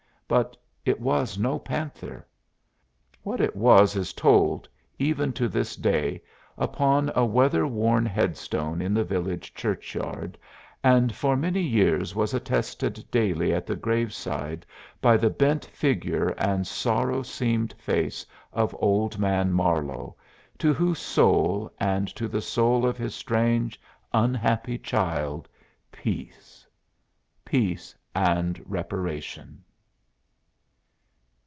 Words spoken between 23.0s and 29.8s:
strange, unhappy child, peace. Peace and reparation.